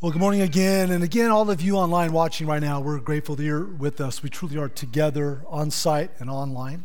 [0.00, 0.92] Well, good morning again.
[0.92, 4.22] And again, all of you online watching right now, we're grateful that you're with us.
[4.22, 6.84] We truly are together on site and online.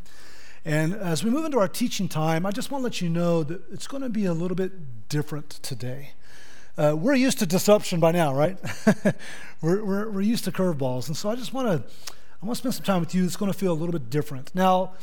[0.66, 3.44] And as we move into our teaching time, I just want to let you know
[3.44, 6.14] that it's going to be a little bit different today.
[6.76, 8.58] Uh, we're used to disruption by now, right?
[9.62, 11.06] we're, we're, we're used to curveballs.
[11.08, 11.88] And so I just want to
[12.42, 13.26] I want to spend some time with you.
[13.26, 14.56] It's going to feel a little bit different.
[14.56, 14.94] Now,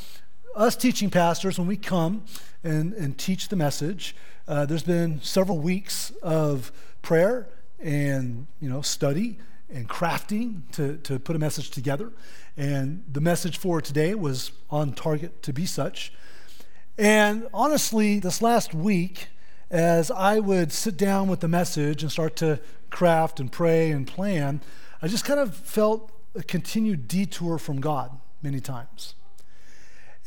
[0.57, 2.25] us teaching pastors, when we come
[2.65, 4.17] and, and teach the message,
[4.49, 6.73] uh, there's been several weeks of
[7.03, 7.47] prayer
[7.83, 9.39] and you know study
[9.73, 12.13] and crafting to, to put a message together.
[12.57, 16.13] And the message for today was on target to be such.
[16.99, 19.29] And honestly, this last week,
[19.71, 24.07] as I would sit down with the message and start to craft and pray and
[24.07, 24.61] plan,
[25.01, 29.15] I just kind of felt a continued detour from God many times.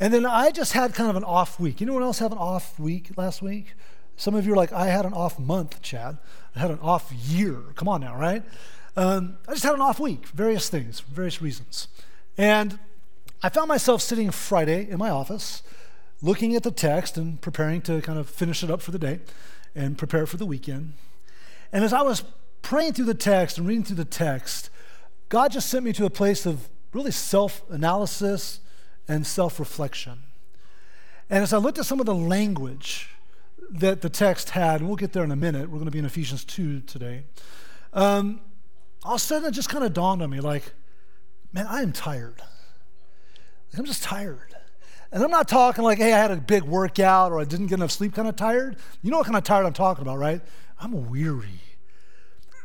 [0.00, 1.80] And then I just had kind of an off week.
[1.80, 3.74] Anyone else have an off week last week?
[4.16, 6.18] Some of you are like, I had an off month, Chad.
[6.54, 7.56] I had an off year.
[7.74, 8.42] Come on now, right?
[8.96, 11.88] Um, I just had an off week, various things, various reasons.
[12.38, 12.78] And
[13.42, 15.62] I found myself sitting Friday in my office,
[16.22, 19.20] looking at the text and preparing to kind of finish it up for the day
[19.74, 20.94] and prepare for the weekend.
[21.72, 22.24] And as I was
[22.62, 24.70] praying through the text and reading through the text,
[25.28, 28.60] God just sent me to a place of really self analysis
[29.08, 30.20] and self reflection.
[31.28, 33.13] And as I looked at some of the language
[33.74, 35.98] that the text had, and we'll get there in a minute, we're going to be
[35.98, 37.24] in Ephesians 2 today.
[37.92, 38.40] Um,
[39.02, 40.72] all of a sudden, it just kind of dawned on me like,
[41.52, 42.38] man, I am tired.
[43.72, 44.54] Like, I'm just tired.
[45.10, 47.76] And I'm not talking like, hey, I had a big workout or I didn't get
[47.76, 48.76] enough sleep, kind of tired.
[49.02, 50.40] You know what kind of tired I'm talking about, right?
[50.80, 51.60] I'm weary.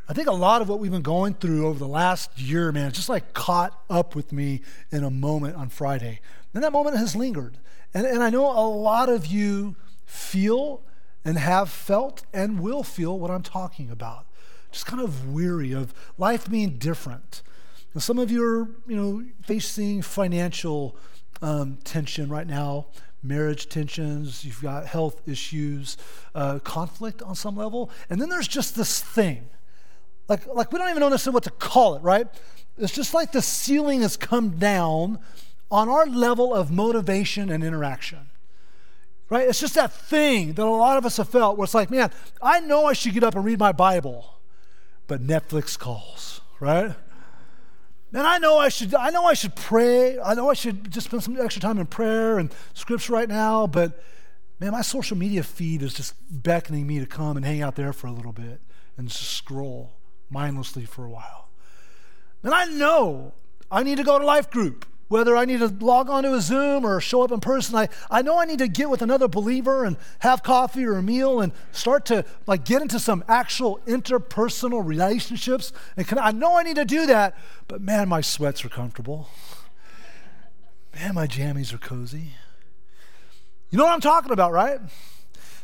[0.08, 2.92] I think a lot of what we've been going through over the last year, man,
[2.92, 6.22] just like caught up with me in a moment on Friday.
[6.54, 7.60] And that moment has lingered.
[7.94, 10.82] And, and I know a lot of you feel
[11.26, 14.26] and have felt and will feel what I'm talking about.
[14.72, 17.42] Just kind of weary of life being different.
[17.94, 20.96] And some of you are, you know, facing financial
[21.42, 22.88] um, tension right now,
[23.24, 25.98] marriage tensions, you've got health issues,
[26.36, 27.90] uh, conflict on some level.
[28.10, 29.50] And then there's just this thing
[30.30, 32.28] like, like we don't even know necessarily what to call it, right?
[32.78, 35.20] It's just like the ceiling has come down
[35.72, 38.30] on our level of motivation and interaction.
[39.30, 39.48] Right?
[39.48, 42.12] It's just that thing that a lot of us have felt where it's like, man,
[42.42, 44.40] I know I should get up and read my Bible,
[45.06, 46.96] but Netflix calls, right?
[48.12, 50.20] And I know I should I know I should pray.
[50.20, 53.68] I know I should just spend some extra time in prayer and scripture right now,
[53.68, 54.02] but
[54.60, 57.94] man, my social media feed is just beckoning me to come and hang out there
[57.94, 58.62] for a little bit
[58.98, 59.94] and just scroll
[60.30, 61.50] mindlessly for a while.
[62.42, 63.34] And I know
[63.70, 66.40] I need to go to life group, whether I need to log on to a
[66.42, 67.76] Zoom or show up in person.
[67.76, 71.04] I, I know I need to get with another believer and have coffee or a
[71.04, 75.74] meal and start to like get into some actual interpersonal relationships.
[75.98, 77.36] And can, I know I need to do that,
[77.68, 79.28] but man, my sweats are comfortable.
[80.96, 82.34] Man, my jammies are cozy.
[83.72, 84.80] You know what I'm talking about, right?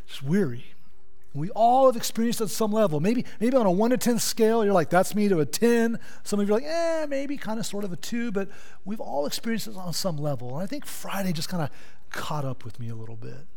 [0.07, 0.74] Just weary.
[1.35, 3.01] We all have experienced at some level.
[3.01, 5.99] Maybe, maybe on a one to 10 scale, you're like, that's me to a 10.
[6.23, 8.49] Some of you are like, eh, maybe kind of sort of a two, but
[8.85, 10.55] we've all experienced it on some level.
[10.55, 11.69] And I think Friday just kind of
[12.09, 13.47] caught up with me a little bit.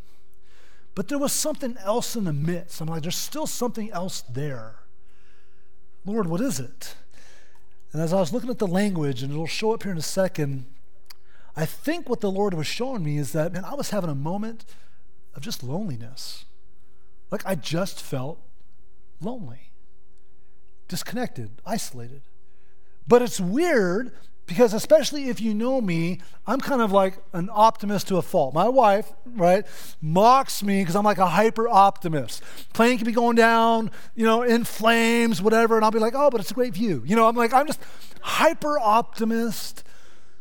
[0.97, 2.81] But there was something else in the midst.
[2.81, 4.81] I'm like, there's still something else there.
[6.05, 6.97] Lord, what is it?
[7.93, 10.03] And as I was looking at the language, and it'll show up here in a
[10.03, 10.67] second,
[11.55, 14.15] I think what the Lord was showing me is that, man, I was having a
[14.17, 14.65] moment
[15.37, 16.45] of just loneliness.
[17.31, 18.41] Like I just felt
[19.21, 19.71] lonely,
[20.89, 22.23] disconnected, isolated.
[23.07, 24.13] But it's weird
[24.47, 28.55] because, especially if you know me, I'm kind of like an optimist to a fault.
[28.55, 29.67] My wife, right,
[30.01, 32.43] mocks me because I'm like a hyper optimist.
[32.73, 36.31] Plane can be going down, you know, in flames, whatever, and I'll be like, oh,
[36.31, 37.03] but it's a great view.
[37.05, 37.81] You know, I'm like, I'm just
[38.21, 39.85] hyper optimist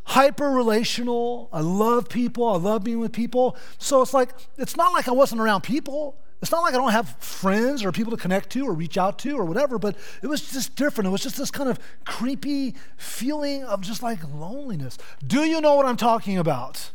[0.07, 1.49] hyper relational.
[1.51, 2.47] I love people.
[2.47, 3.57] I love being with people.
[3.77, 6.17] So it's like, it's not like I wasn't around people.
[6.41, 9.17] It's not like I don't have friends or people to connect to or reach out
[9.19, 11.07] to or whatever, but it was just different.
[11.07, 14.99] It was just this kind of creepy feeling of just like loneliness.
[15.25, 16.91] Do you know what I'm talking about?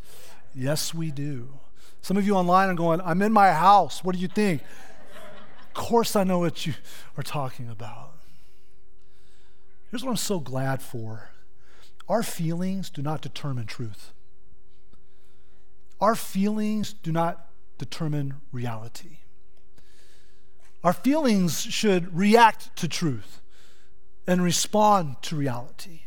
[0.55, 1.49] Yes, we do.
[2.03, 4.05] Some of you online are going, I'm in my house.
[4.05, 4.63] What do you think?
[5.75, 6.75] of course, I know what you
[7.17, 8.13] are talking about.
[9.91, 11.31] Here's what I'm so glad for
[12.09, 14.13] our feelings do not determine truth,
[16.01, 19.19] our feelings do not determine reality.
[20.85, 23.41] Our feelings should react to truth
[24.27, 26.03] and respond to reality.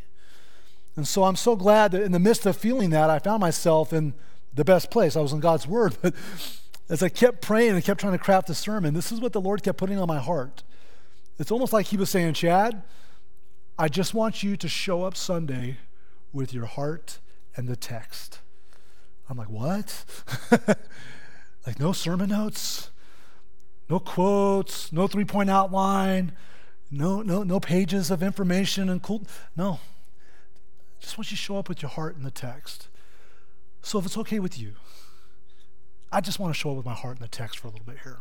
[0.95, 3.91] And so I'm so glad that in the midst of feeling that, I found myself
[3.91, 4.13] in
[4.53, 5.15] the best place.
[5.15, 5.97] I was in God's Word.
[6.01, 6.13] But
[6.89, 9.41] as I kept praying and kept trying to craft a sermon, this is what the
[9.41, 10.63] Lord kept putting on my heart.
[11.37, 12.81] It's almost like he was saying, Chad,
[13.77, 15.77] I just want you to show up Sunday
[16.31, 17.19] with your heart
[17.57, 18.39] and the text.
[19.29, 20.05] I'm like, what?
[21.67, 22.91] like, no sermon notes,
[23.89, 26.31] no quotes, no three point outline,
[26.91, 29.23] no, no, no pages of information and cool.
[29.55, 29.79] No.
[30.99, 32.87] Just want you to show up with your heart in the text.
[33.81, 34.73] So if it's okay with you,
[36.11, 37.85] I just want to show up with my heart in the text for a little
[37.85, 38.19] bit here.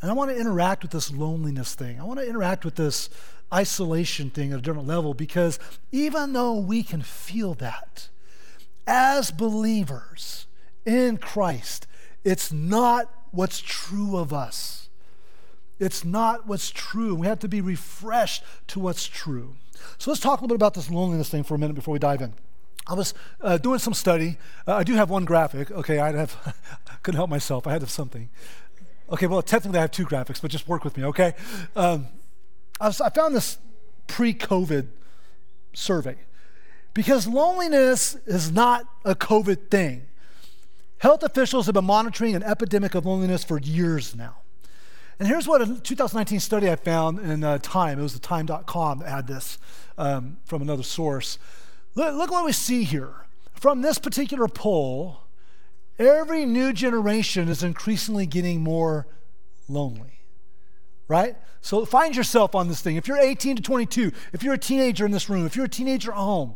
[0.00, 2.00] And I want to interact with this loneliness thing.
[2.00, 3.08] I want to interact with this
[3.54, 5.58] isolation thing at a different level because
[5.92, 8.08] even though we can feel that
[8.86, 10.46] as believers
[10.84, 11.86] in Christ,
[12.24, 14.88] it's not what's true of us.
[15.80, 17.14] It's not what's true.
[17.14, 19.56] We have to be refreshed to what's true.
[19.98, 21.98] So let's talk a little bit about this loneliness thing for a minute before we
[21.98, 22.34] dive in.
[22.86, 24.38] I was uh, doing some study.
[24.66, 25.70] Uh, I do have one graphic.
[25.70, 26.54] Okay, I have
[27.02, 27.66] couldn't help myself.
[27.66, 28.28] I had to have something.
[29.10, 31.34] Okay, well, technically I have two graphics, but just work with me, okay?
[31.76, 32.08] Um,
[32.80, 33.58] I, was, I found this
[34.06, 34.86] pre-COVID
[35.74, 36.16] survey
[36.94, 40.06] because loneliness is not a COVID thing.
[41.02, 44.36] Health officials have been monitoring an epidemic of loneliness for years now.
[45.18, 49.00] And here's what a 2019 study I found in uh, Time, it was the time.com
[49.00, 49.58] that had this
[49.98, 51.40] um, from another source.
[51.96, 53.26] Look, look what we see here.
[53.52, 55.22] From this particular poll,
[55.98, 59.08] every new generation is increasingly getting more
[59.66, 60.20] lonely,
[61.08, 61.34] right?
[61.62, 62.94] So find yourself on this thing.
[62.94, 65.68] If you're 18 to 22, if you're a teenager in this room, if you're a
[65.68, 66.54] teenager at home,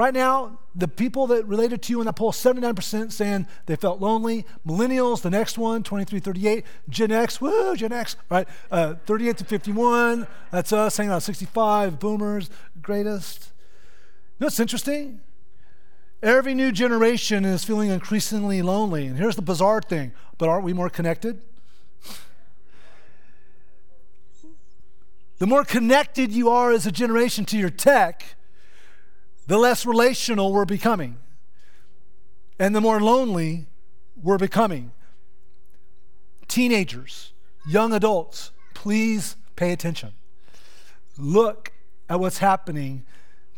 [0.00, 4.00] right now, the people that related to you in that poll, 79% saying they felt
[4.00, 4.46] lonely.
[4.66, 6.64] Millennials, the next one, 23, 38.
[6.88, 8.48] Gen X, woo, Gen X, right?
[8.70, 12.00] Uh, 38 to 51, that's us, hanging out 65.
[12.00, 12.48] Boomers,
[12.80, 13.52] greatest.
[14.38, 15.20] You know what's interesting?
[16.22, 19.06] Every new generation is feeling increasingly lonely.
[19.06, 21.42] And here's the bizarre thing but aren't we more connected?
[25.36, 28.36] The more connected you are as a generation to your tech,
[29.50, 31.18] the less relational we're becoming.
[32.60, 33.66] And the more lonely
[34.14, 34.92] we're becoming.
[36.46, 37.32] Teenagers,
[37.66, 40.12] young adults, please pay attention.
[41.18, 41.72] Look
[42.08, 43.04] at what's happening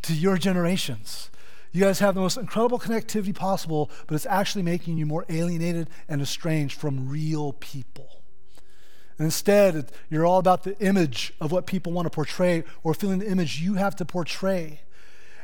[0.01, 1.31] to your generations.
[1.73, 5.91] You guys have the most incredible connectivity possible, but it's actually making you more alienated
[6.09, 8.23] and estranged from real people.
[9.19, 13.19] And instead, you're all about the image of what people want to portray or feeling
[13.19, 14.81] the image you have to portray.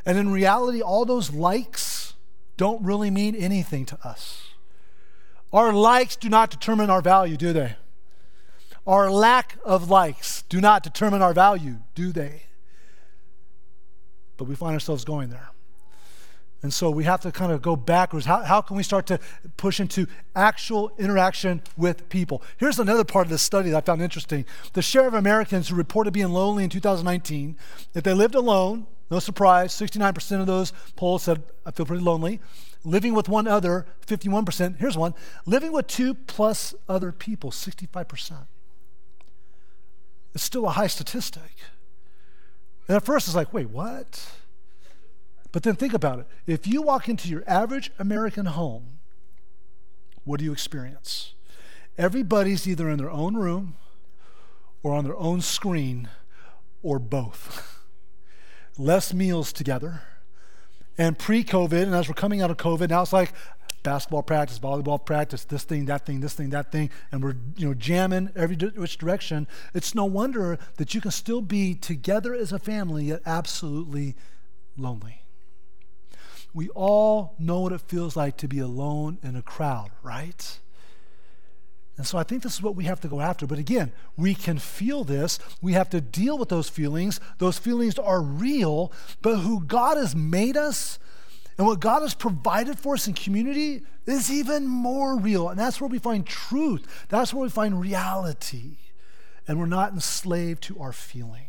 [0.09, 2.15] And in reality, all those likes
[2.57, 4.49] don't really mean anything to us.
[5.53, 7.77] Our likes do not determine our value, do they?
[8.87, 12.45] Our lack of likes do not determine our value, do they?
[14.39, 15.51] But we find ourselves going there.
[16.63, 18.25] And so we have to kind of go backwards.
[18.25, 19.21] How, how can we start to
[19.59, 22.43] push into actual interaction with people?
[22.57, 24.47] Here's another part of this study that I found interesting.
[24.73, 27.59] The share of Americans who reported being lonely in 2019,
[27.95, 32.41] if they lived alone, no surprise, 69% of those polls said, I feel pretty lonely.
[32.85, 34.79] Living with one other, 51%.
[34.79, 35.15] Here's one.
[35.47, 38.47] Living with two plus other people, 65%.
[40.35, 41.57] It's still a high statistic.
[42.87, 44.31] And at first it's like, wait, what?
[45.53, 46.27] But then think about it.
[46.47, 48.99] If you walk into your average American home,
[50.25, 51.35] what do you experience?
[51.97, 53.77] Everybody's either in their own room
[54.83, 56.09] or on their own screen
[56.83, 57.75] or both.
[58.79, 60.03] Less meals together.
[60.97, 63.33] And pre COVID, and as we're coming out of COVID, now it's like
[63.83, 67.69] basketball practice, volleyball practice, this thing, that thing, this thing, that thing, and we're you
[67.69, 69.47] know jamming every which direction.
[69.75, 74.17] It's no wonder that you can still be together as a family yet absolutely
[74.77, 75.23] lonely.
[76.55, 80.59] We all know what it feels like to be alone in a crowd, right?
[81.99, 83.45] And so I think this is what we have to go after.
[83.45, 85.39] But again, we can feel this.
[85.61, 87.21] We have to deal with those feelings.
[87.39, 91.01] Those feelings are real, but who God has made us
[91.59, 95.49] and what God has provided for us in community is even more real.
[95.49, 98.77] And that's where we find truth, that's where we find reality.
[99.49, 101.48] And we're not enslaved to our feelings.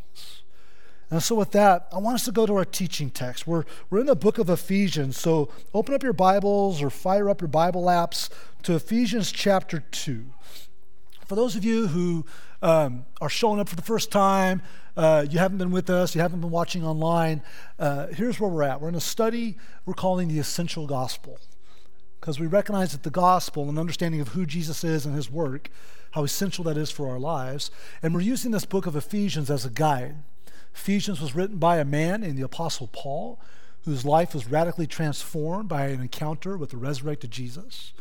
[1.12, 3.48] And so, with that, I want us to go to our teaching text.
[3.48, 5.18] We're, we're in the book of Ephesians.
[5.18, 8.30] So, open up your Bibles or fire up your Bible apps
[8.64, 10.26] to Ephesians chapter 2.
[11.26, 12.26] For those of you who
[12.62, 14.62] um, are showing up for the first time,
[14.98, 17.42] uh, you haven't been with us, you haven't been watching online,
[17.80, 18.82] uh, here's where we're at.
[18.82, 21.40] We're in a study we're calling the essential gospel
[22.20, 25.70] because we recognize that the gospel and understanding of who Jesus is and his work,
[26.12, 27.72] how essential that is for our lives.
[28.04, 30.16] And we're using this book of Ephesians as a guide.
[30.74, 33.40] Ephesians was written by a man named the Apostle Paul,
[33.86, 37.94] whose life was radically transformed by an encounter with the resurrected Jesus.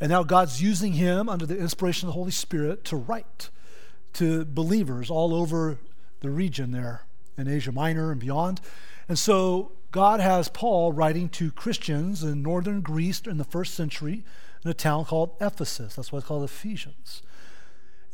[0.00, 3.50] And now God's using him under the inspiration of the Holy Spirit to write,
[4.14, 5.78] to believers all over
[6.20, 7.04] the region there
[7.36, 8.60] in Asia Minor and beyond.
[9.08, 14.24] And so God has Paul writing to Christians in northern Greece in the first century
[14.64, 15.94] in a town called Ephesus.
[15.94, 17.22] That's why it's called Ephesians.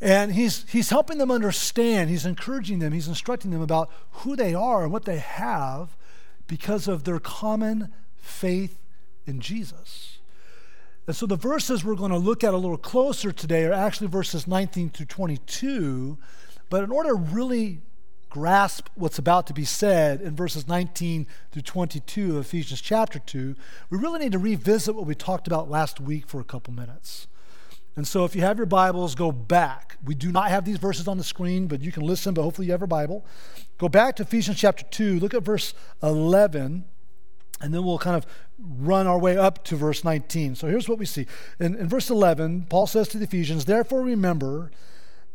[0.01, 4.53] And he's, he's helping them understand, he's encouraging them, he's instructing them about who they
[4.53, 5.97] are and what they have
[6.47, 8.79] because of their common faith
[9.25, 10.19] in Jesus.
[11.05, 14.07] And so the verses we're going to look at a little closer today are actually
[14.07, 16.17] verses 19 through 22.
[16.69, 17.81] But in order to really
[18.29, 23.55] grasp what's about to be said in verses 19 through 22 of Ephesians chapter 2,
[23.89, 27.27] we really need to revisit what we talked about last week for a couple minutes.
[27.99, 29.97] And so if you have your Bibles, go back.
[30.05, 32.67] We do not have these verses on the screen, but you can listen, but hopefully
[32.67, 33.25] you have a Bible.
[33.77, 36.85] Go back to Ephesians chapter 2, look at verse 11,
[37.59, 38.25] and then we'll kind of
[38.57, 40.55] run our way up to verse 19.
[40.55, 41.27] So here's what we see.
[41.59, 44.71] In, in verse 11, Paul says to the Ephesians, Therefore remember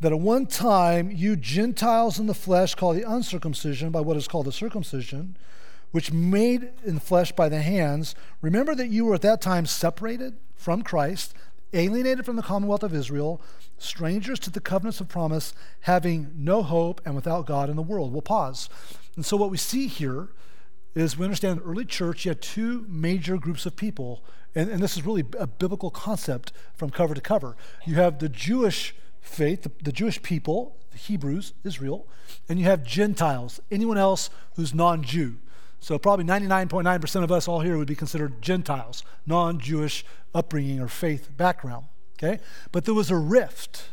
[0.01, 4.27] that at one time you Gentiles in the flesh called the uncircumcision by what is
[4.27, 5.37] called the circumcision,
[5.91, 10.39] which made in flesh by the hands, remember that you were at that time separated
[10.57, 11.35] from Christ
[11.75, 13.43] alienated from the commonwealth of Israel,
[13.79, 18.13] strangers to the covenants of promise, having no hope and without God in the world.
[18.13, 18.69] We'll pause.
[19.17, 20.29] And so, what we see here
[20.95, 24.25] is we understand the early church, you had two major groups of people.
[24.55, 27.57] And, and this is really a biblical concept from cover to cover.
[27.85, 32.07] You have the Jewish faith, the, the Jewish people, the Hebrews, Israel,
[32.49, 35.37] and you have Gentiles, anyone else who's non Jew.
[35.81, 40.05] So, probably 99.9% of us all here would be considered Gentiles, non Jewish
[40.35, 41.87] upbringing or faith background.
[42.19, 42.41] Okay?
[42.73, 43.89] But there was a rift.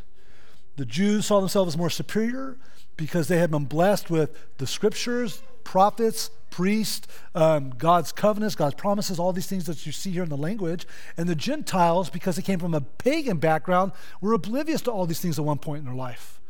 [0.78, 2.58] The Jews saw themselves as more superior
[2.98, 9.20] because they had been blessed with the scriptures, prophets, priests, um, God's covenants, God's promises,
[9.20, 10.86] all these things that you see here in the language.
[11.18, 15.20] And the Gentiles, because they came from a pagan background, were oblivious to all these
[15.20, 16.41] things at one point in their life.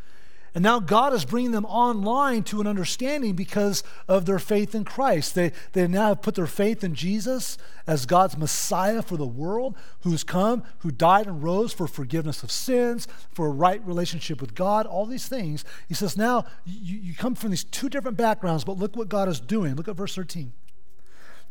[0.54, 4.84] And now God is bringing them online to an understanding because of their faith in
[4.84, 5.34] Christ.
[5.34, 9.78] They, they now have put their faith in Jesus as God's Messiah for the world,
[10.02, 14.54] who's come, who died and rose for forgiveness of sins, for a right relationship with
[14.54, 15.64] God, all these things.
[15.88, 19.30] He says, now you, you come from these two different backgrounds, but look what God
[19.30, 19.76] is doing.
[19.76, 20.52] Look at verse 13.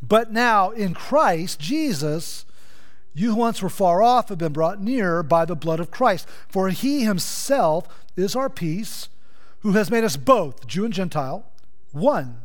[0.02, 2.44] But now in Christ, Jesus,
[3.12, 6.28] you who once were far off have been brought near by the blood of Christ.
[6.48, 9.08] For he himself is our peace,
[9.60, 11.44] who has made us both, Jew and Gentile,
[11.92, 12.38] one,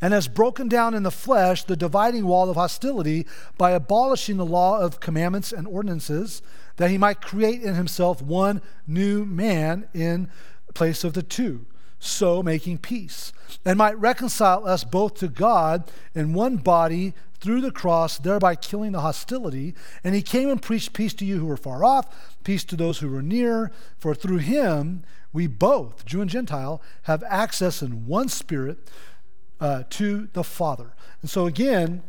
[0.00, 3.26] and has broken down in the flesh the dividing wall of hostility
[3.58, 6.40] by abolishing the law of commandments and ordinances,
[6.76, 10.30] that he might create in himself one new man in
[10.72, 11.66] place of the two,
[12.00, 13.32] so making peace,
[13.64, 18.92] and might reconcile us both to God in one body through the cross, thereby killing
[18.92, 19.74] the hostility.
[20.02, 22.98] And he came and preached peace to you who were far off, peace to those
[22.98, 23.70] who were near.
[23.98, 28.90] For through him, we both, Jew and Gentile, have access in one spirit
[29.60, 30.94] uh, to the Father.
[31.20, 32.02] And so, again,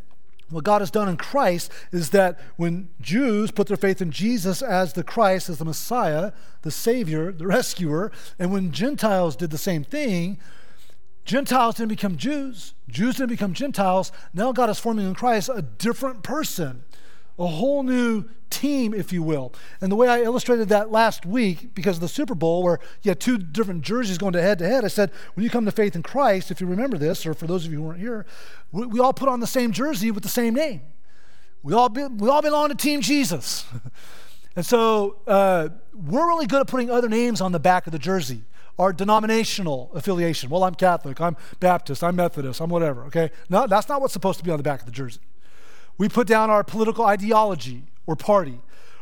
[0.51, 4.62] what God has done in Christ is that when Jews put their faith in Jesus
[4.62, 6.31] as the Christ, as the Messiah,
[6.62, 10.38] the Savior, the rescuer, and when Gentiles did the same thing,
[11.25, 14.12] Gentiles didn't become Jews, Jews didn't become Gentiles.
[14.34, 16.84] Now God is forming in Christ a different person,
[17.39, 19.53] a whole new team, if you will.
[19.79, 23.09] And the way I illustrated that last week, because of the Super Bowl, where you
[23.09, 25.71] had two different jerseys going to head to head, I said, when you come to
[25.71, 28.25] faith in Christ, if you remember this, or for those of you who weren't here,
[28.71, 30.81] we, we all put on the same jersey with the same name.
[31.63, 33.65] We all, be, we all belong to Team Jesus.
[34.55, 38.00] and so uh, we're really good at putting other names on the back of the
[38.00, 38.43] jersey
[38.79, 40.50] our denominational affiliation.
[40.50, 43.29] Well, I'm Catholic, I'm Baptist, I'm Methodist, I'm whatever, okay?
[43.47, 45.19] No, that's not what's supposed to be on the back of the jersey.
[46.01, 48.60] We put down our political ideology or party,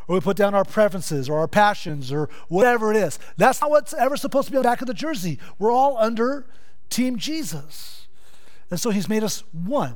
[0.10, 3.18] or we put down our preferences or our passions or whatever it is.
[3.38, 5.40] That's not what's ever supposed to be on the back of the jersey.
[5.60, 6.46] We're all under
[6.90, 8.08] Team Jesus.
[8.70, 9.96] And so he's made us one.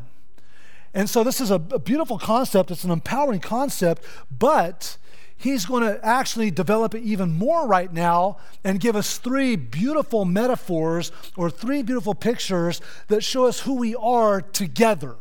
[0.94, 4.96] And so this is a, a beautiful concept, it's an empowering concept, but
[5.36, 10.24] he's going to actually develop it even more right now and give us three beautiful
[10.24, 12.80] metaphors or three beautiful pictures
[13.10, 15.18] that show us who we are together.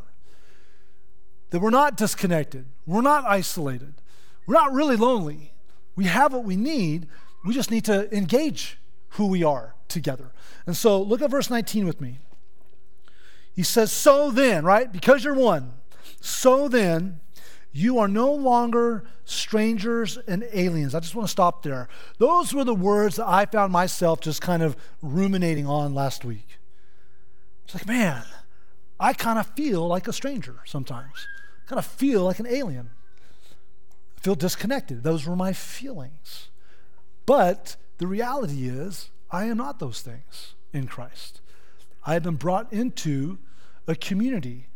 [1.53, 3.95] That we're not disconnected, we're not isolated,
[4.47, 5.53] we're not really lonely.
[5.95, 7.07] We have what we need,
[7.45, 8.79] we just need to engage
[9.11, 10.33] who we are together.
[10.67, 12.19] And so look at verse 19 with me.
[13.55, 14.91] He says, So then, right?
[14.91, 15.75] Because you're one,
[16.21, 17.21] so then,
[17.73, 20.95] you are no longer strangers and aliens.
[20.95, 21.89] I just want to stop there.
[22.19, 26.59] Those were the words that I found myself just kind of ruminating on last week.
[27.65, 28.25] It's like, man,
[29.01, 31.27] I kind of feel like a stranger sometimes.
[31.73, 32.91] Kind of feel like an alien.
[34.19, 35.05] I feel disconnected.
[35.05, 36.51] Those were my feelings.
[37.25, 41.41] But the reality is, I am not those things in Christ.
[42.05, 43.39] I have been brought into
[43.89, 44.67] a community.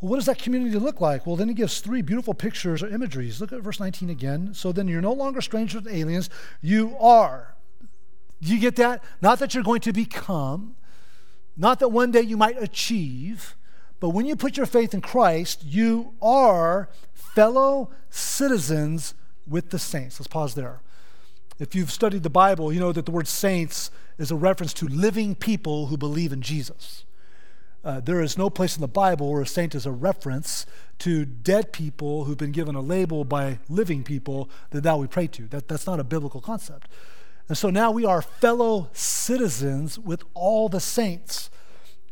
[0.00, 1.24] Well, what does that community look like?
[1.24, 3.40] Well, then he gives three beautiful pictures or imageries.
[3.40, 4.54] Look at verse 19 again.
[4.54, 7.54] So then you're no longer strangers and aliens, you are.
[8.40, 9.04] You get that?
[9.22, 10.74] Not that you're going to become,
[11.56, 13.54] not that one day you might achieve,
[14.00, 19.14] but when you put your faith in Christ, you are fellow citizens
[19.46, 20.20] with the saints.
[20.20, 20.80] Let's pause there.
[21.58, 24.86] If you've studied the Bible, you know that the word saints is a reference to
[24.86, 27.04] living people who believe in Jesus.
[27.84, 30.66] Uh, there is no place in the Bible where a saint is a reference
[30.98, 35.26] to dead people who've been given a label by living people that now we pray
[35.28, 35.46] to.
[35.48, 36.88] That, that's not a biblical concept.
[37.48, 41.50] And so now we are fellow citizens with all the saints.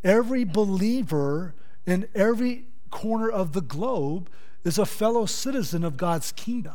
[0.02, 1.54] Every believer
[1.86, 4.28] in every corner of the globe
[4.64, 6.74] is a fellow citizen of God's kingdom.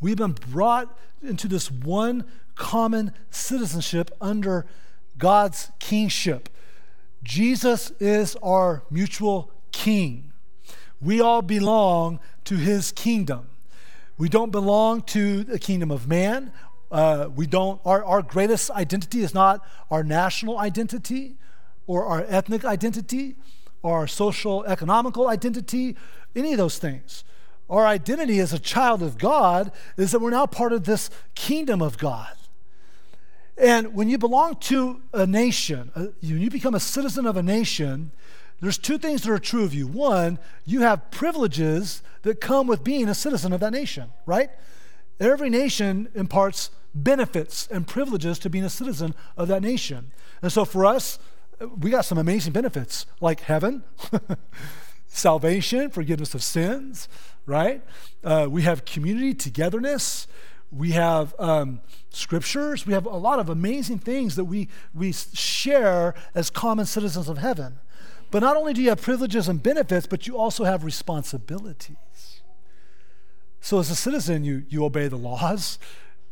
[0.00, 2.24] We've been brought into this one
[2.54, 4.66] common citizenship under
[5.18, 6.48] God's kingship.
[7.22, 10.32] Jesus is our mutual king.
[11.00, 13.48] We all belong to his kingdom.
[14.16, 16.52] We don't belong to the kingdom of man.
[16.90, 21.36] Uh, we don't, our, our greatest identity is not our national identity
[21.86, 23.36] or our ethnic identity
[23.84, 25.96] our social economical identity,
[26.34, 27.24] any of those things.
[27.70, 31.82] Our identity as a child of God is that we're now part of this kingdom
[31.82, 32.34] of God.
[33.56, 38.12] And when you belong to a nation, when you become a citizen of a nation,
[38.60, 39.86] there's two things that are true of you.
[39.86, 44.50] One, you have privileges that come with being a citizen of that nation, right?
[45.20, 50.10] Every nation imparts benefits and privileges to being a citizen of that nation.
[50.42, 51.18] And so for us,
[51.78, 53.82] we got some amazing benefits like heaven,
[55.06, 57.08] salvation, forgiveness of sins,
[57.46, 57.82] right?
[58.22, 60.26] Uh, we have community togetherness.
[60.70, 62.86] We have um, scriptures.
[62.86, 67.38] We have a lot of amazing things that we, we share as common citizens of
[67.38, 67.78] heaven.
[68.30, 72.42] But not only do you have privileges and benefits, but you also have responsibilities.
[73.60, 75.78] So, as a citizen, you, you obey the laws.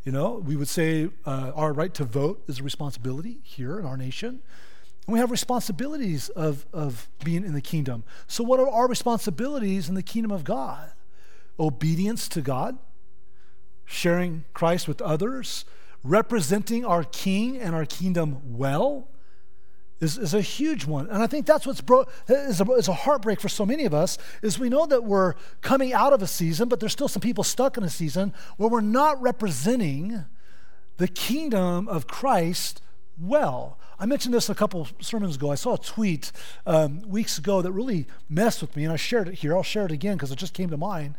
[0.05, 3.87] You know, we would say uh, our right to vote is a responsibility here in
[3.87, 4.43] our nation.
[5.07, 8.05] And we have responsibilities of, of being in the kingdom.
[8.27, 10.93] So, what are our responsibilities in the kingdom of God?
[11.59, 12.77] Obedience to God,
[13.85, 15.65] sharing Christ with others,
[16.03, 19.09] representing our king and our kingdom well
[20.01, 21.09] is, is a huge one.
[21.09, 23.95] And I think that's what's bro- is, a, is a heartbreak for so many of
[23.95, 27.23] us is we know that we're coming out of a season, but there's still some
[27.23, 30.25] people stuck in a season where we're not representing
[30.99, 32.83] the kingdom of Christ
[33.19, 33.79] well.
[33.99, 35.51] I mentioned this a couple sermons ago.
[35.51, 36.31] I saw a tweet
[36.67, 39.57] um, weeks ago that really messed with me, and I shared it here.
[39.57, 41.15] I'll share it again because it just came to mind.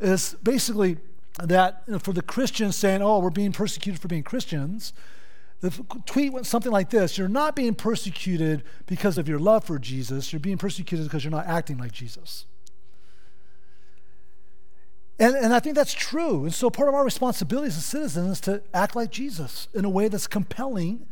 [0.00, 0.98] Is basically
[1.42, 4.92] that for the Christians saying, "Oh, we're being persecuted for being Christians."
[5.62, 5.70] The
[6.06, 10.32] tweet went something like this You're not being persecuted because of your love for Jesus,
[10.32, 12.46] you're being persecuted because you're not acting like Jesus.
[15.18, 16.44] And, and I think that's true.
[16.44, 19.88] And so part of our responsibility as citizens is to act like Jesus in a
[19.88, 21.06] way that's compelling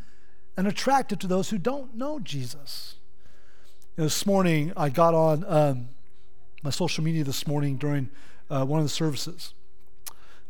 [0.60, 2.96] and attractive to those who don't know Jesus.
[3.96, 5.88] You know, this morning, I got on um,
[6.62, 8.10] my social media this morning during
[8.50, 9.54] uh, one of the services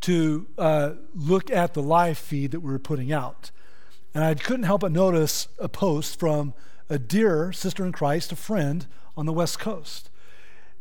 [0.01, 3.53] to uh, look at the live feed that we were putting out.
[4.13, 6.55] And I couldn't help but notice a post from
[6.89, 10.11] a dear sister in Christ, a friend on the West Coast.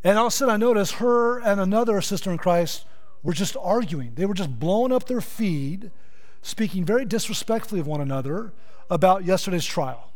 [0.04, 2.84] And all of a sudden, I noticed her and another sister in Christ
[3.22, 4.13] were just arguing.
[4.15, 5.92] They were just blowing up their feed,
[6.41, 8.54] speaking very disrespectfully of one another
[8.89, 10.12] about yesterday's trial.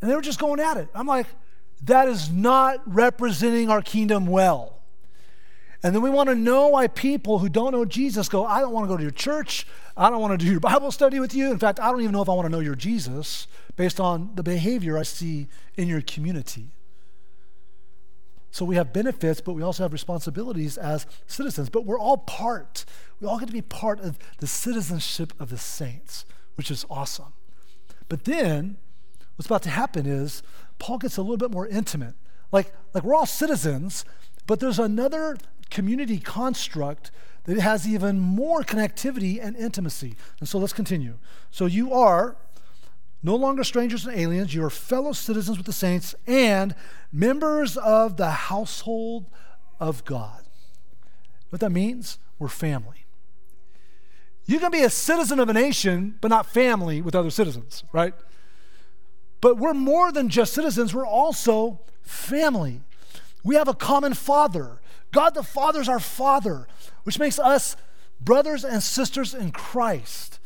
[0.00, 0.88] And they were just going at it.
[0.94, 1.26] I'm like,
[1.84, 4.76] that is not representing our kingdom well.
[5.82, 8.72] And then we want to know why people who don't know Jesus go, I don't
[8.72, 9.66] want to go to your church.
[9.96, 11.50] I don't want to do your Bible study with you.
[11.50, 13.46] In fact, I don't even know if I want to know your Jesus
[13.76, 16.70] based on the behavior I see in your community.
[18.56, 21.68] So we have benefits, but we also have responsibilities as citizens.
[21.68, 22.86] But we're all part,
[23.20, 27.34] we all get to be part of the citizenship of the saints, which is awesome.
[28.08, 28.78] But then
[29.34, 30.42] what's about to happen is
[30.78, 32.14] Paul gets a little bit more intimate.
[32.50, 34.06] Like, like we're all citizens,
[34.46, 35.36] but there's another
[35.68, 37.10] community construct
[37.44, 40.16] that has even more connectivity and intimacy.
[40.40, 41.18] And so let's continue.
[41.50, 42.38] So you are
[43.26, 46.76] no longer strangers and aliens, you are fellow citizens with the saints and
[47.12, 49.26] members of the household
[49.80, 50.44] of God.
[51.48, 52.18] What that means?
[52.38, 53.04] We're family.
[54.46, 58.14] You can be a citizen of a nation, but not family with other citizens, right?
[59.40, 62.82] But we're more than just citizens, we're also family.
[63.42, 64.80] We have a common father.
[65.10, 66.68] God the Father is our Father,
[67.02, 67.74] which makes us
[68.20, 70.38] brothers and sisters in Christ.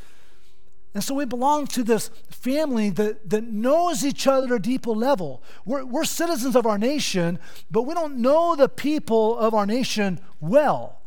[0.93, 4.91] And so we belong to this family that, that knows each other at a deeper
[4.91, 5.43] level.
[5.65, 7.39] We're, we're citizens of our nation,
[7.71, 11.01] but we don't know the people of our nation well.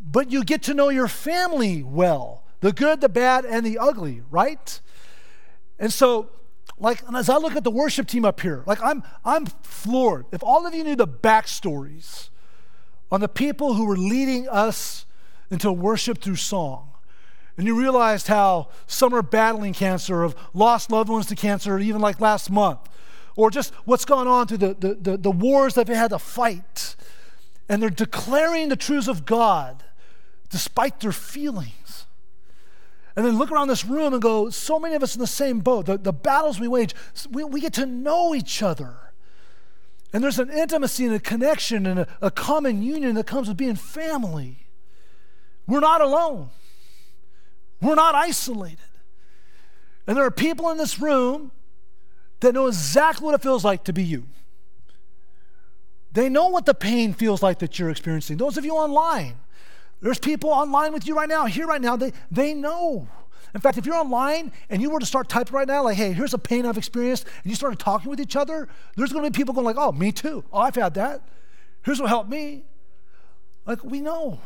[0.00, 4.22] But you get to know your family well the good, the bad, and the ugly,
[4.30, 4.80] right?
[5.80, 6.30] And so,
[6.78, 10.26] like, as I look at the worship team up here, like, I'm, I'm floored.
[10.30, 12.30] If all of you knew the backstories
[13.10, 15.06] on the people who were leading us
[15.50, 16.91] into worship through song,
[17.56, 22.00] and you realized how some are battling cancer, have lost loved ones to cancer, even
[22.00, 22.80] like last month,
[23.36, 26.18] or just what's gone on through the, the, the, the wars that they had to
[26.18, 26.96] fight.
[27.68, 29.84] And they're declaring the truths of God
[30.50, 32.06] despite their feelings.
[33.14, 35.60] And then look around this room and go, so many of us in the same
[35.60, 35.86] boat.
[35.86, 36.94] The, the battles we wage,
[37.30, 38.96] we, we get to know each other.
[40.12, 43.56] And there's an intimacy and a connection and a, a common union that comes with
[43.56, 44.66] being family.
[45.66, 46.50] We're not alone.
[47.82, 48.78] We're not isolated.
[50.06, 51.50] And there are people in this room
[52.40, 54.26] that know exactly what it feels like to be you.
[56.12, 58.36] They know what the pain feels like that you're experiencing.
[58.36, 59.36] Those of you online,
[60.00, 63.08] there's people online with you right now, here right now, they, they know.
[63.54, 66.12] In fact, if you're online and you were to start typing right now, like, hey,
[66.12, 69.36] here's a pain I've experienced, and you started talking with each other, there's gonna be
[69.36, 70.44] people going like, oh, me too.
[70.52, 71.22] Oh, I've had that.
[71.84, 72.64] Here's what helped me.
[73.66, 74.40] Like, we know.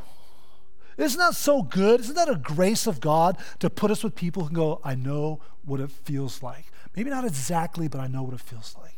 [0.97, 2.01] Isn't that so good?
[2.01, 5.41] Isn't that a grace of God to put us with people who go, I know
[5.65, 6.67] what it feels like?
[6.95, 8.97] Maybe not exactly, but I know what it feels like.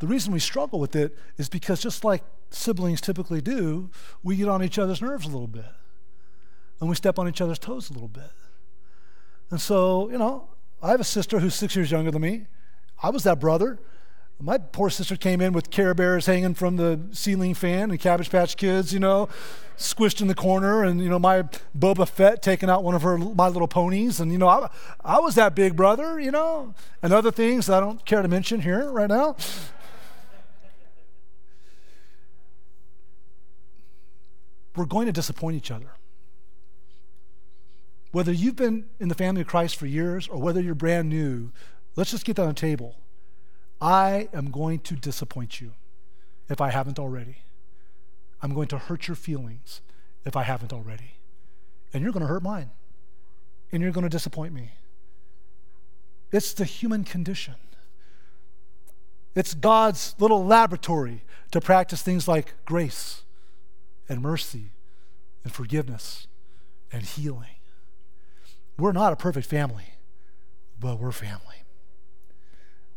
[0.00, 3.90] The reason we struggle with it is because just like siblings typically do,
[4.22, 5.64] we get on each other's nerves a little bit.
[6.80, 8.30] And we step on each other's toes a little bit.
[9.50, 10.48] And so, you know,
[10.82, 12.46] I have a sister who's six years younger than me.
[13.02, 13.78] I was that brother.
[14.40, 18.30] My poor sister came in with Care Bears hanging from the ceiling fan and Cabbage
[18.30, 19.28] Patch Kids, you know,
[19.76, 21.44] squished in the corner, and you know my
[21.76, 24.68] Boba Fett taking out one of her My Little Ponies, and you know I,
[25.04, 28.60] I was that big brother, you know, and other things I don't care to mention
[28.60, 29.36] here right now.
[34.76, 35.92] We're going to disappoint each other.
[38.10, 41.52] Whether you've been in the family of Christ for years or whether you're brand new,
[41.96, 42.96] let's just get that on the table.
[43.80, 45.72] I am going to disappoint you
[46.48, 47.38] if I haven't already.
[48.42, 49.80] I'm going to hurt your feelings
[50.24, 51.14] if I haven't already.
[51.92, 52.70] And you're going to hurt mine.
[53.72, 54.72] And you're going to disappoint me.
[56.32, 57.54] It's the human condition.
[59.34, 63.22] It's God's little laboratory to practice things like grace
[64.08, 64.72] and mercy
[65.42, 66.26] and forgiveness
[66.92, 67.56] and healing.
[68.78, 69.94] We're not a perfect family,
[70.78, 71.63] but we're family.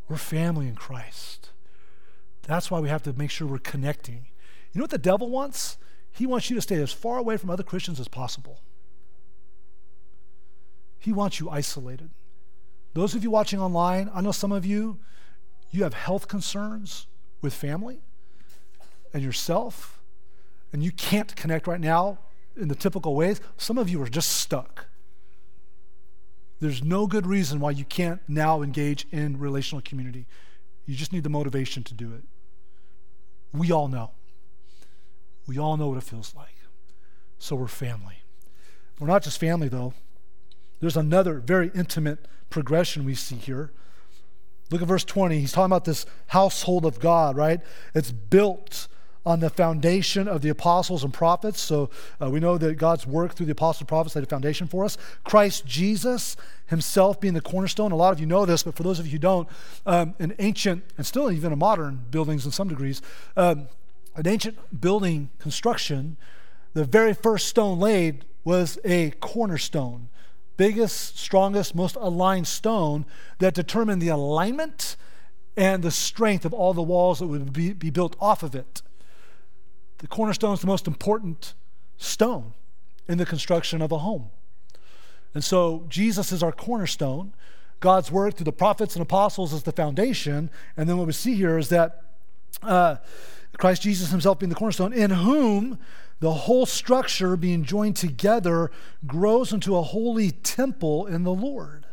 [0.08, 1.52] We're family in Christ.
[2.44, 4.28] That's why we have to make sure we're connecting.
[4.72, 5.78] You know what the devil wants?
[6.12, 8.62] He wants you to stay as far away from other Christians as possible.
[10.98, 12.10] He wants you isolated.
[12.94, 15.00] Those of you watching online, I know some of you,
[15.72, 17.08] you have health concerns
[17.42, 18.02] with family
[19.14, 20.02] and yourself,
[20.74, 22.20] and you can't connect right now
[22.56, 23.40] in the typical ways.
[23.58, 24.88] Some of you are just stuck.
[26.60, 30.26] There's no good reason why you can't now engage in relational community.
[30.86, 32.24] You just need the motivation to do it.
[33.54, 34.12] We all know.
[35.48, 36.56] We all know what it feels like.
[37.38, 38.24] So we're family.
[39.00, 39.94] We're not just family, though.
[40.80, 43.72] There's another very intimate progression we see here.
[44.72, 45.40] Look at verse 20.
[45.40, 47.62] He's talking about this household of God, right?
[47.94, 48.88] It's built
[49.28, 51.60] on the foundation of the apostles and prophets.
[51.60, 51.90] So
[52.22, 54.86] uh, we know that God's work through the apostles and prophets laid a foundation for
[54.86, 54.98] us.
[55.26, 56.38] Christ Jesus
[56.68, 57.92] himself being the cornerstone.
[57.92, 59.50] A lot of you know this, but for those of you who don't,
[59.86, 63.02] um, an ancient, and still even in modern buildings in some degrees,
[63.36, 63.68] um,
[64.16, 66.16] an ancient building construction,
[66.74, 70.08] the very first stone laid was a cornerstone.
[70.56, 73.06] Biggest, strongest, most aligned stone
[73.40, 74.96] that determined the alignment
[75.58, 78.84] and the strength of all the walls that would be, be built off of it
[80.00, 81.54] the cornerstone is the most important
[81.98, 82.54] stone
[83.08, 84.30] in the construction of a home.
[85.34, 87.34] And so Jesus is our cornerstone.
[87.80, 90.50] God's word through the prophets and apostles is the foundation.
[90.76, 92.04] And then what we see here is that
[92.64, 92.98] uh,
[93.58, 95.80] Christ Jesus himself being the cornerstone, in whom
[96.20, 98.72] the whole structure being joined together
[99.06, 101.86] grows into a holy temple in the Lord.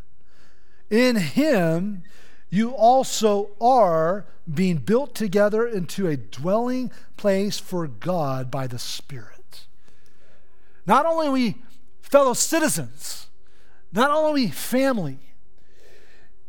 [0.90, 2.02] In him,
[2.50, 9.66] you also are being built together into a dwelling place for God by the Spirit.
[10.86, 11.56] Not only we
[12.02, 13.28] fellow citizens,
[13.92, 15.18] not only we family,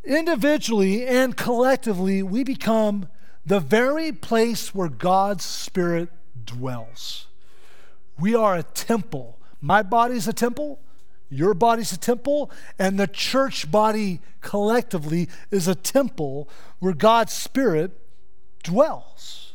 [0.04, 3.08] individually and collectively, we become
[3.46, 6.10] the very place where God's Spirit
[6.44, 7.28] dwells.
[8.20, 9.40] We are a temple.
[9.62, 10.80] My body is a temple,
[11.30, 17.92] your body's a temple, and the church body collectively is a temple where God's Spirit
[18.64, 19.54] dwells.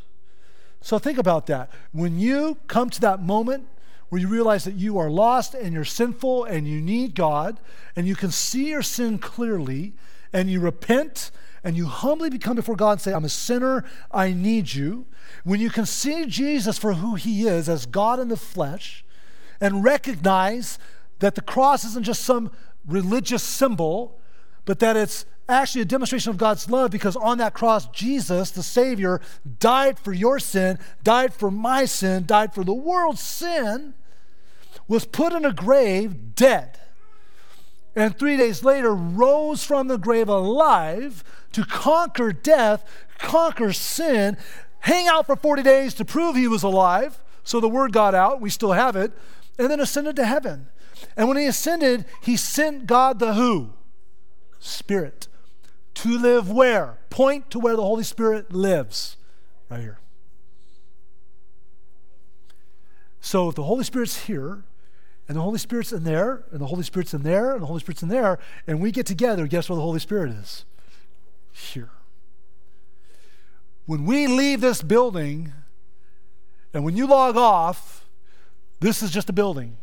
[0.81, 1.69] So think about that.
[1.91, 3.67] When you come to that moment
[4.09, 7.59] where you realize that you are lost and you're sinful and you need God,
[7.95, 9.93] and you can see your sin clearly,
[10.33, 11.31] and you repent
[11.63, 15.05] and you humbly become before God and say, I'm a sinner, I need you.
[15.43, 19.05] When you can see Jesus for who he is as God in the flesh,
[19.61, 20.79] and recognize
[21.21, 22.51] that the cross isn't just some
[22.85, 24.19] religious symbol,
[24.65, 28.63] but that it's actually a demonstration of God's love because on that cross, Jesus, the
[28.63, 29.21] Savior,
[29.59, 33.93] died for your sin, died for my sin, died for the world's sin,
[34.87, 36.79] was put in a grave dead,
[37.95, 42.85] and three days later rose from the grave alive to conquer death,
[43.17, 44.37] conquer sin,
[44.79, 47.21] hang out for 40 days to prove he was alive.
[47.43, 49.11] So the word got out, we still have it,
[49.59, 50.67] and then ascended to heaven.
[51.15, 53.71] And when he ascended, he sent God the who?
[54.59, 55.27] Spirit.
[55.95, 56.99] To live where?
[57.09, 59.17] Point to where the Holy Spirit lives.
[59.69, 59.99] Right here.
[63.19, 64.63] So if the Holy Spirit's here,
[65.27, 67.79] and the Holy Spirit's in there, and the Holy Spirit's in there, and the Holy
[67.79, 70.65] Spirit's in there, and we get together, guess where the Holy Spirit is?
[71.51, 71.91] Here.
[73.85, 75.53] When we leave this building,
[76.73, 78.05] and when you log off,
[78.79, 79.77] this is just a building.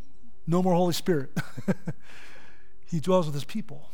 [0.48, 1.30] No more Holy Spirit.
[2.86, 3.90] he dwells with his people.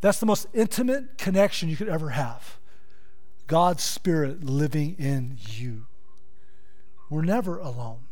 [0.00, 2.58] That's the most intimate connection you could ever have.
[3.48, 5.86] God's Spirit living in you.
[7.10, 8.02] We're never alone.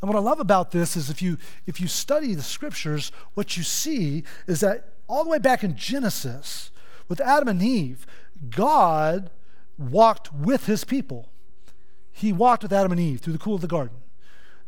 [0.00, 3.56] And what I love about this is if you if you study the scriptures, what
[3.56, 6.70] you see is that all the way back in Genesis,
[7.08, 8.06] with Adam and Eve,
[8.50, 9.30] God
[9.76, 11.28] walked with his people.
[12.12, 13.96] He walked with Adam and Eve through the cool of the garden.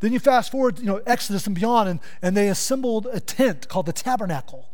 [0.03, 3.69] Then you fast forward, you know, Exodus and beyond, and, and they assembled a tent
[3.69, 4.67] called the tabernacle.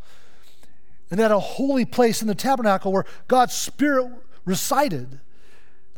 [1.12, 4.12] And they had a holy place in the tabernacle where God's Spirit
[4.44, 5.20] resided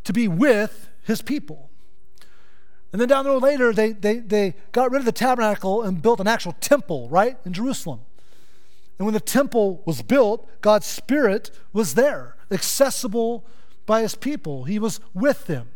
[0.04, 1.70] to be with his people.
[2.92, 6.02] And then down the road later, they, they, they got rid of the tabernacle and
[6.02, 8.00] built an actual temple, right, in Jerusalem.
[8.98, 13.46] And when the temple was built, God's Spirit was there, accessible
[13.86, 14.64] by his people.
[14.64, 15.70] He was with them.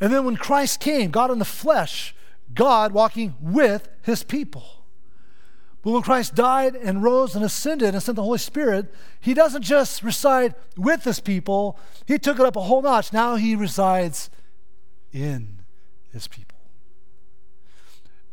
[0.00, 2.12] And then when Christ came, God in the flesh,
[2.56, 4.64] God walking with his people.
[5.82, 9.62] But when Christ died and rose and ascended and sent the Holy Spirit, he doesn't
[9.62, 13.12] just reside with his people, he took it up a whole notch.
[13.12, 14.28] Now he resides
[15.12, 15.60] in
[16.12, 16.58] his people.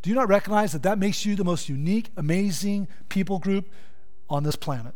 [0.01, 3.69] Do you not recognize that that makes you the most unique, amazing people group
[4.29, 4.95] on this planet?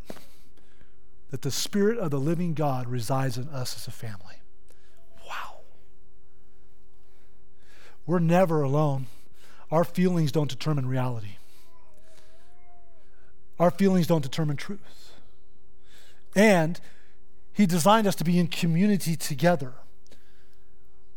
[1.30, 4.42] That the Spirit of the living God resides in us as a family.
[5.28, 5.60] Wow.
[8.08, 9.06] We're never alone.
[9.72, 11.38] Our feelings don't determine reality,
[13.60, 15.14] our feelings don't determine truth.
[16.36, 16.80] And
[17.52, 19.74] He designed us to be in community together,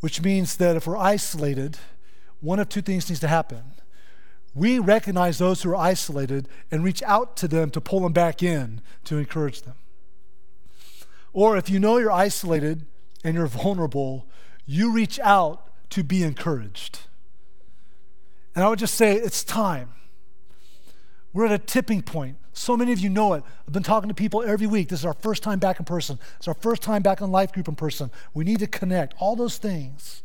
[0.01, 1.79] which means that if we're isolated,
[2.41, 3.75] one of two things needs to happen
[4.55, 8.43] we recognize those who are isolated and reach out to them to pull them back
[8.43, 9.77] in to encourage them.
[11.33, 12.87] Or if you know you're isolated
[13.23, 14.27] and you're vulnerable,
[14.67, 17.01] you reach out to be encouraged.
[18.55, 19.93] And I would just say it's time.
[21.33, 22.37] We're at a tipping point.
[22.53, 23.45] So many of you know it.
[23.67, 24.89] I've been talking to people every week.
[24.89, 26.19] This is our first time back in person.
[26.37, 28.11] It's our first time back in life group in person.
[28.35, 29.15] We need to connect.
[29.19, 30.23] All those things.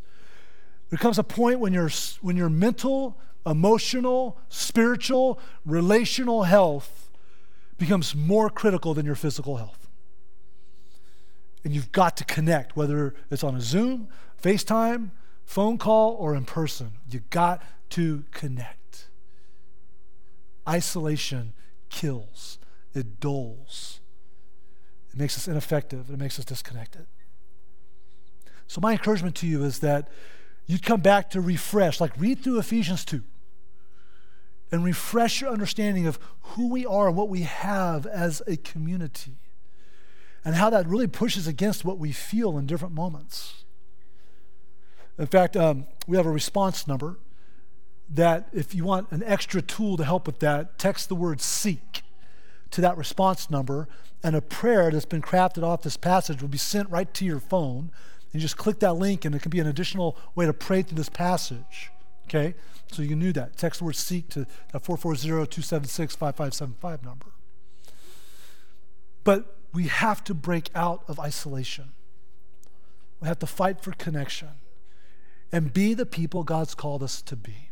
[0.90, 1.90] There comes a point when your
[2.22, 7.12] when your mental emotional, spiritual, relational health
[7.78, 9.88] becomes more critical than your physical health.
[11.64, 14.08] And you've got to connect, whether it's on a Zoom,
[14.42, 15.12] FaceTime,
[15.46, 16.92] phone call, or in person.
[17.10, 19.10] You got to connect.
[20.68, 21.54] Isolation
[21.90, 22.58] kills,
[22.94, 24.00] it dulls,
[25.12, 27.06] it makes us ineffective, it makes us disconnected.
[28.68, 30.10] So, my encouragement to you is that
[30.66, 33.22] you'd come back to refresh, like read through Ephesians 2
[34.72, 39.38] and refresh your understanding of who we are and what we have as a community
[40.44, 43.66] and how that really pushes against what we feel in different moments.
[45.18, 47.18] In fact, um, we have a response number
[48.10, 52.04] that if you want an extra tool to help with that, text the word seek
[52.72, 53.88] to that response number,
[54.24, 57.40] and a prayer that's been crafted off this passage will be sent right to your
[57.40, 57.92] phone.
[58.32, 60.82] And you just click that link, and it can be an additional way to pray
[60.82, 61.92] through this passage.
[62.26, 62.56] Okay?
[62.92, 63.58] So you do that.
[63.58, 67.28] Text the word seek to that 440-276-5575 number.
[69.24, 71.94] But we have to break out of isolation.
[73.20, 74.50] We have to fight for connection
[75.52, 77.65] and be the people God's called us to be.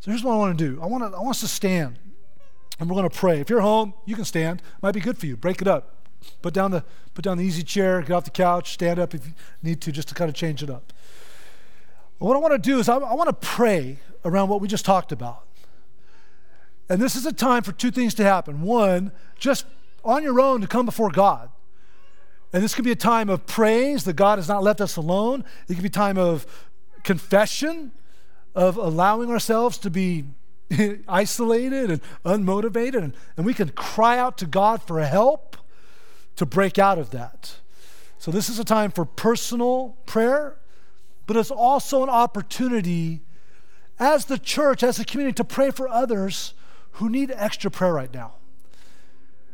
[0.00, 1.98] So here's what I want to do I want, to, I want us to stand
[2.78, 3.40] and we're going to pray.
[3.40, 4.62] If you're home, you can stand.
[4.82, 5.36] Might be good for you.
[5.36, 5.94] Break it up.
[6.42, 6.84] Put down the
[7.14, 9.32] put down the easy chair, get off the couch, stand up if you
[9.62, 10.92] need to, just to kind of change it up.
[12.18, 14.84] What I want to do is I, I want to pray around what we just
[14.84, 15.44] talked about.
[16.88, 18.62] And this is a time for two things to happen.
[18.62, 19.66] One, just
[20.04, 21.50] on your own to come before God.
[22.52, 25.44] And this could be a time of praise that God has not left us alone.
[25.68, 26.46] It could be a time of
[27.04, 27.92] confession,
[28.58, 30.24] of allowing ourselves to be
[31.08, 33.04] isolated and unmotivated.
[33.04, 35.56] And, and we can cry out to God for help
[36.34, 37.54] to break out of that.
[38.18, 40.56] So, this is a time for personal prayer,
[41.28, 43.20] but it's also an opportunity
[44.00, 46.52] as the church, as a community, to pray for others
[46.92, 48.34] who need extra prayer right now.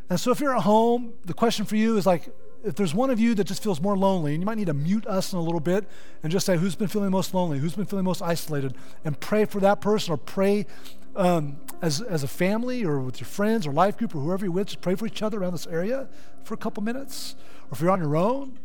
[0.09, 3.11] And so, if you're at home, the question for you is like, if there's one
[3.11, 5.39] of you that just feels more lonely, and you might need to mute us in
[5.39, 5.87] a little bit
[6.23, 7.59] and just say, who's been feeling most lonely?
[7.59, 8.75] Who's been feeling most isolated?
[9.05, 10.67] And pray for that person or pray
[11.15, 14.53] um, as, as a family or with your friends or life group or whoever you're
[14.53, 16.09] with, just pray for each other around this area
[16.43, 17.37] for a couple minutes.
[17.65, 18.59] Or if you're on your own,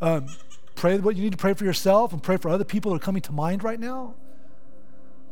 [0.00, 0.26] um,
[0.74, 3.04] pray what you need to pray for yourself and pray for other people that are
[3.04, 4.14] coming to mind right now.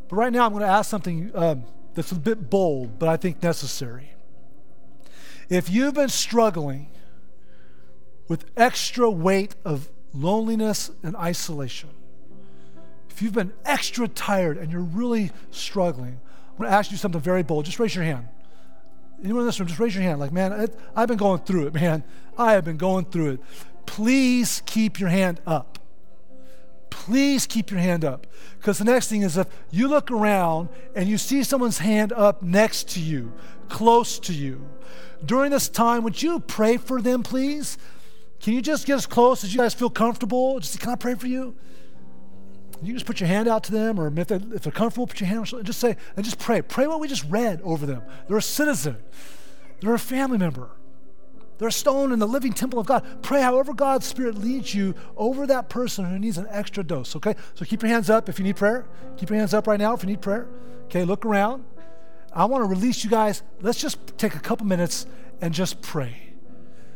[0.08, 3.16] But right now, I'm going to ask something um, that's a bit bold, but I
[3.16, 4.10] think necessary.
[5.48, 6.88] If you've been struggling
[8.32, 11.90] with extra weight of loneliness and isolation,
[13.10, 16.18] if you've been extra tired and you're really struggling,
[16.48, 17.66] I'm going to ask you something very bold.
[17.66, 18.26] Just raise your hand.
[19.22, 20.18] Anyone in this room, just raise your hand.
[20.18, 20.66] Like, man,
[20.96, 22.04] I've been going through it, man.
[22.38, 23.40] I have been going through it.
[23.84, 25.78] Please keep your hand up.
[26.88, 28.26] Please keep your hand up.
[28.58, 32.42] Because the next thing is if you look around and you see someone's hand up
[32.42, 33.34] next to you,
[33.68, 34.66] close to you,
[35.22, 37.76] during this time, would you pray for them, please?
[38.42, 40.58] Can you just get as close as you guys feel comfortable?
[40.58, 41.54] Just can I pray for you?
[42.82, 45.20] You just put your hand out to them, or if they're, if they're comfortable, put
[45.20, 46.60] your hand on and just say, and just pray.
[46.60, 48.02] Pray what we just read over them.
[48.26, 48.96] They're a citizen,
[49.80, 50.70] they're a family member,
[51.58, 53.22] they're a stone in the living temple of God.
[53.22, 57.36] Pray however God's Spirit leads you over that person who needs an extra dose, okay?
[57.54, 58.84] So keep your hands up if you need prayer.
[59.16, 60.48] Keep your hands up right now if you need prayer.
[60.86, 61.64] Okay, look around.
[62.32, 63.44] I want to release you guys.
[63.60, 65.06] Let's just take a couple minutes
[65.40, 66.31] and just pray.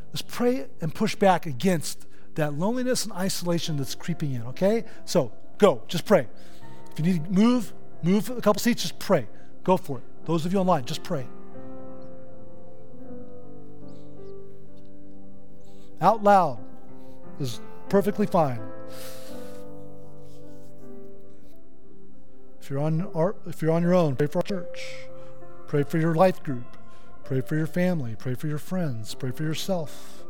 [0.08, 4.84] Let's pray and push back against that loneliness and isolation that's creeping in, okay?
[5.04, 6.26] So Go, just pray.
[6.92, 9.26] If you need to move, move a couple seats, just pray.
[9.64, 10.04] Go for it.
[10.26, 11.26] Those of you online, just pray.
[16.00, 16.58] Out loud
[17.40, 18.60] is perfectly fine.
[22.60, 24.94] If you're on our, if you're on your own, pray for our church.
[25.68, 26.75] Pray for your life group.
[27.26, 28.14] Pray for your family.
[28.16, 29.12] Pray for your friends.
[29.12, 30.22] Pray for yourself.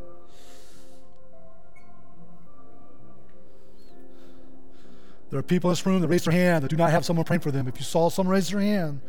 [5.28, 7.26] There are people in this room that raise their hand that do not have someone
[7.26, 7.68] praying for them.
[7.68, 9.02] If you saw someone raise their hand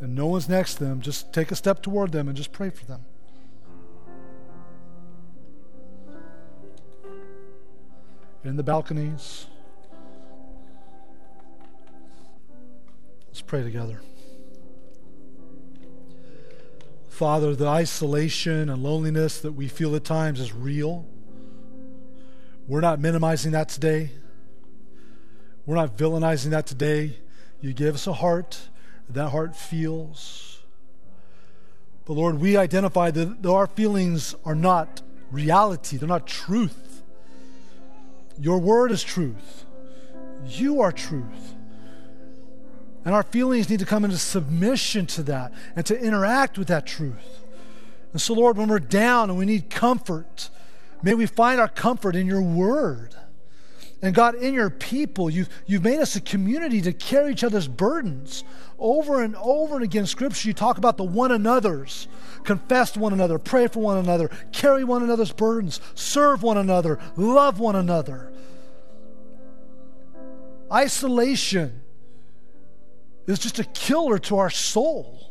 [0.00, 2.70] and no one's next to them, just take a step toward them and just pray
[2.70, 3.04] for them.
[8.44, 9.46] In the balconies.
[13.26, 14.00] Let's pray together.
[17.14, 21.06] Father, the isolation and loneliness that we feel at times is real.
[22.66, 24.10] We're not minimizing that today.
[25.64, 27.18] We're not villainizing that today.
[27.60, 28.68] You give us a heart,
[29.08, 30.64] that heart feels.
[32.04, 35.00] But Lord, we identify that our feelings are not
[35.30, 37.02] reality, they're not truth.
[38.40, 39.66] Your word is truth.
[40.48, 41.54] You are truth.
[43.04, 46.86] And our feelings need to come into submission to that and to interact with that
[46.86, 47.44] truth.
[48.12, 50.48] And so, Lord, when we're down and we need comfort,
[51.02, 53.14] may we find our comfort in your word.
[54.00, 57.68] And God, in your people, you've, you've made us a community to carry each other's
[57.68, 58.44] burdens.
[58.78, 62.06] Over and over and again, Scripture, you talk about the one another's.
[62.44, 66.98] Confess to one another, pray for one another, carry one another's burdens, serve one another,
[67.16, 68.30] love one another.
[70.70, 71.80] Isolation
[73.26, 75.30] is just a killer to our soul.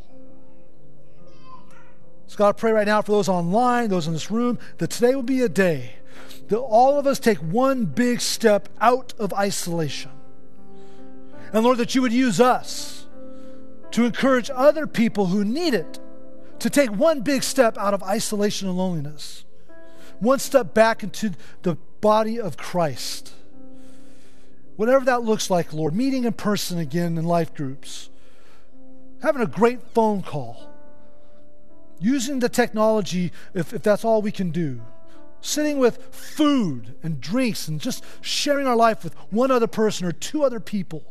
[2.28, 5.16] So, God, I pray right now for those online, those in this room, that today
[5.16, 5.96] will be a day
[6.48, 10.12] that all of us take one big step out of isolation.
[11.52, 13.08] And Lord, that you would use us
[13.92, 16.00] to encourage other people who need it
[16.60, 19.46] to take one big step out of isolation and loneliness,
[20.20, 21.32] one step back into
[21.62, 23.34] the body of Christ.
[24.76, 28.10] Whatever that looks like, Lord, meeting in person again in life groups,
[29.22, 30.70] having a great phone call,
[32.00, 34.82] using the technology if, if that's all we can do
[35.44, 40.12] sitting with food and drinks and just sharing our life with one other person or
[40.14, 41.04] two other people.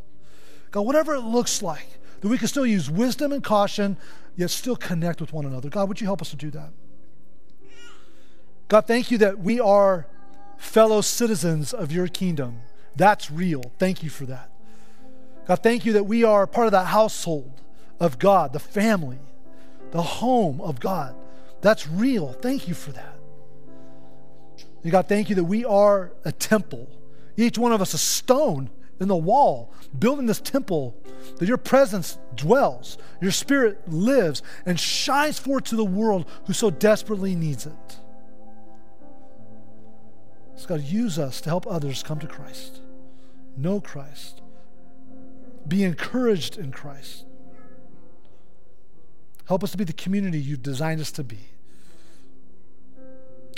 [0.71, 1.87] God, whatever it looks like,
[2.19, 3.95] that we can still use wisdom and caution,
[4.35, 5.69] yet still connect with one another.
[5.69, 6.71] God, would you help us to do that?
[8.69, 10.07] God, thank you that we are
[10.57, 12.61] fellow citizens of your kingdom.
[12.95, 13.71] That's real.
[13.79, 14.49] Thank you for that.
[15.47, 17.61] God, thank you that we are part of the household
[17.99, 19.19] of God, the family,
[19.91, 21.15] the home of God.
[21.61, 22.33] That's real.
[22.33, 23.15] Thank you for that.
[24.83, 26.87] And God, thank you that we are a temple,
[27.37, 28.69] each one of us a stone
[28.99, 30.95] in the wall, building this temple
[31.37, 36.69] that your presence dwells, your spirit lives, and shines forth to the world who so
[36.69, 37.97] desperately needs it.
[40.55, 42.81] So, God, use us to help others come to Christ,
[43.55, 44.41] know Christ,
[45.67, 47.25] be encouraged in Christ.
[49.47, 51.39] Help us to be the community you've designed us to be.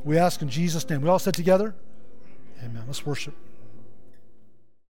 [0.03, 1.01] We ask in Jesus' name.
[1.01, 1.73] We all said together?
[2.63, 2.83] Amen.
[2.87, 3.33] Let's worship.